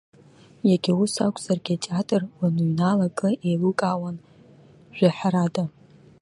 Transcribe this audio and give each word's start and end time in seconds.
Иагьа 0.69 0.93
ус 1.03 1.13
акәзаргьы, 1.25 1.73
атеатр 1.77 2.21
уаныҩнала 2.37 3.07
акы 3.09 3.29
еилукаауан 3.47 4.17
жәаҳәарада. 4.97 5.63